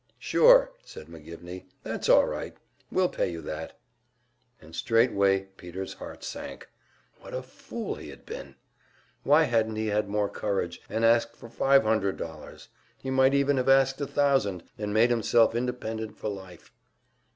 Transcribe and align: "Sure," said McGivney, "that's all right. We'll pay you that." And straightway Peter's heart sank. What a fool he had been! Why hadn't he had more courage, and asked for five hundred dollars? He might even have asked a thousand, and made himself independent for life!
"Sure," 0.17 0.71
said 0.83 1.05
McGivney, 1.05 1.65
"that's 1.83 2.09
all 2.09 2.25
right. 2.25 2.57
We'll 2.91 3.07
pay 3.07 3.31
you 3.31 3.39
that." 3.43 3.77
And 4.59 4.75
straightway 4.75 5.41
Peter's 5.57 5.93
heart 5.93 6.23
sank. 6.23 6.67
What 7.19 7.35
a 7.35 7.43
fool 7.43 7.93
he 7.93 8.09
had 8.09 8.25
been! 8.25 8.55
Why 9.21 9.43
hadn't 9.43 9.75
he 9.75 9.85
had 9.89 10.09
more 10.09 10.27
courage, 10.27 10.81
and 10.89 11.05
asked 11.05 11.35
for 11.35 11.49
five 11.49 11.83
hundred 11.83 12.17
dollars? 12.17 12.69
He 12.97 13.11
might 13.11 13.35
even 13.35 13.57
have 13.57 13.69
asked 13.69 14.01
a 14.01 14.07
thousand, 14.07 14.63
and 14.75 14.91
made 14.91 15.11
himself 15.11 15.53
independent 15.53 16.17
for 16.17 16.29
life! 16.29 16.71